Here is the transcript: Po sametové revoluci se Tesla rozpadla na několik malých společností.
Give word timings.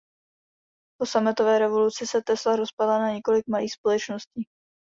Po 0.99 1.05
sametové 1.05 1.59
revoluci 1.59 2.07
se 2.07 2.21
Tesla 2.21 2.55
rozpadla 2.55 2.99
na 2.99 3.11
několik 3.11 3.47
malých 3.47 3.73
společností. 3.73 4.47